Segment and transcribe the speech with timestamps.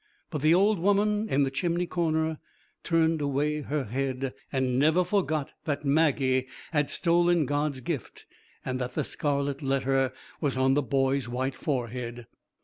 [0.31, 2.39] But the old woman in the chimney corner
[2.81, 8.25] turned away her head; and never forgot that Maggie had stolen God's gift,
[8.65, 12.25] and that the scarlet letter was on the boy's white forehead.